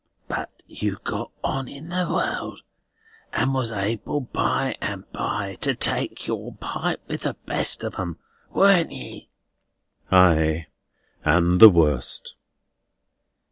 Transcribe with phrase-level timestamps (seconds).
[0.27, 2.61] "But you got on in the world,
[3.33, 8.17] and was able by and by to take your pipe with the best of 'em,
[8.49, 9.29] warn't ye?"
[10.11, 10.61] "Ah;
[11.23, 12.35] and the worst."